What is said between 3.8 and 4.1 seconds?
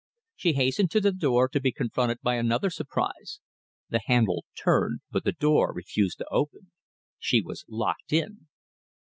The